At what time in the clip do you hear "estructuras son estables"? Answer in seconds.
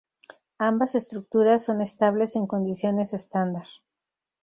0.95-2.35